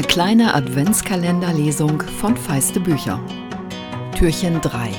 kleine 0.00 0.54
Adventskalenderlesung 0.54 2.00
von 2.00 2.34
Feiste 2.34 2.80
Bücher. 2.80 3.22
Türchen 4.16 4.58
3. 4.62 4.90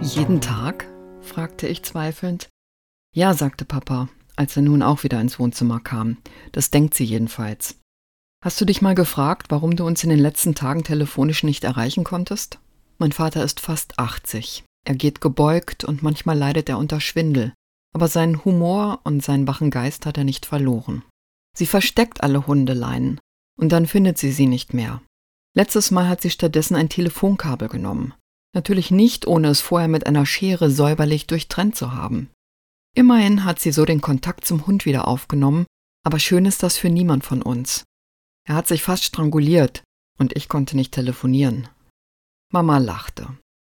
Jeden 0.00 0.40
Tag? 0.40 0.86
fragte 1.20 1.68
ich 1.68 1.82
zweifelnd. 1.82 2.48
Ja, 3.14 3.34
sagte 3.34 3.66
Papa, 3.66 4.08
als 4.36 4.56
er 4.56 4.62
nun 4.62 4.80
auch 4.80 5.02
wieder 5.02 5.20
ins 5.20 5.38
Wohnzimmer 5.38 5.80
kam. 5.80 6.16
Das 6.52 6.70
denkt 6.70 6.94
sie 6.94 7.04
jedenfalls. 7.04 7.78
Hast 8.42 8.58
du 8.58 8.64
dich 8.64 8.80
mal 8.80 8.94
gefragt, 8.94 9.48
warum 9.50 9.76
du 9.76 9.84
uns 9.84 10.02
in 10.02 10.08
den 10.08 10.18
letzten 10.18 10.54
Tagen 10.54 10.82
telefonisch 10.82 11.42
nicht 11.42 11.64
erreichen 11.64 12.04
konntest? 12.04 12.58
Mein 12.96 13.12
Vater 13.12 13.44
ist 13.44 13.60
fast 13.60 13.98
80. 13.98 14.64
Er 14.86 14.94
geht 14.94 15.20
gebeugt 15.20 15.84
und 15.84 16.02
manchmal 16.02 16.38
leidet 16.38 16.70
er 16.70 16.78
unter 16.78 17.00
Schwindel. 17.00 17.52
Aber 17.92 18.08
seinen 18.08 18.46
Humor 18.46 19.00
und 19.04 19.22
seinen 19.22 19.46
wachen 19.46 19.70
Geist 19.70 20.06
hat 20.06 20.16
er 20.16 20.24
nicht 20.24 20.46
verloren. 20.46 21.02
Sie 21.54 21.66
versteckt 21.66 22.22
alle 22.22 22.46
Hundeleinen 22.46 23.20
und 23.58 23.70
dann 23.70 23.86
findet 23.86 24.18
sie 24.18 24.32
sie 24.32 24.46
nicht 24.46 24.74
mehr. 24.74 25.02
Letztes 25.54 25.90
Mal 25.90 26.08
hat 26.08 26.20
sie 26.22 26.30
stattdessen 26.30 26.74
ein 26.74 26.88
Telefonkabel 26.88 27.68
genommen. 27.68 28.14
Natürlich 28.54 28.90
nicht, 28.90 29.26
ohne 29.26 29.48
es 29.48 29.60
vorher 29.60 29.88
mit 29.88 30.06
einer 30.06 30.26
Schere 30.26 30.70
säuberlich 30.70 31.26
durchtrennt 31.26 31.76
zu 31.76 31.92
haben. 31.92 32.30
Immerhin 32.94 33.44
hat 33.44 33.60
sie 33.60 33.72
so 33.72 33.84
den 33.84 34.00
Kontakt 34.00 34.44
zum 34.44 34.66
Hund 34.66 34.84
wieder 34.84 35.08
aufgenommen, 35.08 35.66
aber 36.04 36.18
schön 36.18 36.44
ist 36.44 36.62
das 36.62 36.76
für 36.76 36.90
niemand 36.90 37.24
von 37.24 37.42
uns. 37.42 37.84
Er 38.46 38.56
hat 38.56 38.68
sich 38.68 38.82
fast 38.82 39.04
stranguliert 39.04 39.82
und 40.18 40.36
ich 40.36 40.48
konnte 40.48 40.76
nicht 40.76 40.92
telefonieren. 40.92 41.68
Mama 42.52 42.78
lachte. 42.78 43.28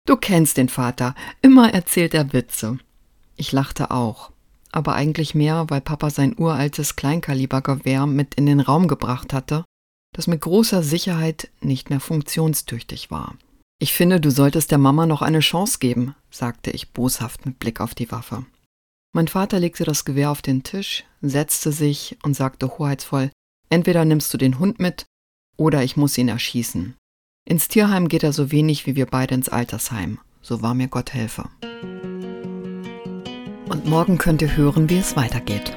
Du 0.07 0.17
kennst 0.17 0.57
den 0.57 0.69
Vater, 0.69 1.15
immer 1.43 1.75
erzählt 1.75 2.15
er 2.15 2.33
Witze. 2.33 2.79
Ich 3.37 3.53
lachte 3.53 3.91
auch, 3.91 4.33
aber 4.73 4.95
eigentlich 4.95 5.35
mehr, 5.35 5.67
weil 5.69 5.81
Papa 5.81 6.11
sein 6.11 6.35
uraltes 6.37 6.97
Kleinkalibergewehr 6.97 8.07
mit 8.07 8.35
in 8.35 8.47
den 8.47 8.61
Raum 8.61 8.89
gebracht 8.89 9.33
hatte, 9.33 9.65
das 10.15 10.27
mit 10.27 10.41
großer 10.41 10.83
Sicherheit 10.83 11.51
nicht 11.61 11.91
mehr 11.91 12.01
funktionstüchtig 12.01 13.11
war. 13.11 13.37
Ich 13.81 13.93
finde, 13.93 14.21
du 14.21 14.31
solltest 14.31 14.71
der 14.71 14.79
Mama 14.79 15.07
noch 15.07 15.23
eine 15.23 15.41
Chance 15.41 15.79
geben, 15.79 16.15
sagte 16.31 16.71
ich 16.71 16.93
boshaft 16.93 17.47
mit 17.47 17.59
Blick 17.59 17.81
auf 17.81 17.95
die 17.95 18.11
Waffe. 18.11 18.45
Mein 19.15 19.29
Vater 19.29 19.61
legte 19.61 19.85
das 19.85 20.05
Gewehr 20.05 20.31
auf 20.31 20.43
den 20.43 20.65
Tisch, 20.65 21.05
setzte 21.23 21.73
sich 21.73 22.19
und 22.23 22.35
sagte 22.35 22.79
hoheitsvoll, 22.79 23.31
entweder 23.71 24.05
nimmst 24.05 24.33
du 24.35 24.39
den 24.39 24.59
Hund 24.59 24.81
mit, 24.81 25.07
oder 25.57 25.83
ich 25.83 25.97
muss 25.97 26.19
ihn 26.19 26.29
erschießen. 26.29 26.95
Ins 27.49 27.69
Tierheim 27.69 28.09
geht 28.09 28.25
er 28.25 28.33
so 28.33 28.51
wenig 28.51 28.87
wie 28.87 28.97
wir 28.97 29.07
beide 29.07 29.35
ins 29.35 29.49
Altersheim, 29.49 30.19
so 30.43 30.61
war 30.61 30.75
mir 30.75 30.89
Gott 30.89 31.15
helfe. 31.15 31.49
Und 33.69 33.87
morgen 33.87 34.19
könnt 34.19 34.43
ihr 34.43 34.57
hören, 34.57 34.89
wie 34.89 34.99
es 34.99 35.17
weitergeht. 35.17 35.77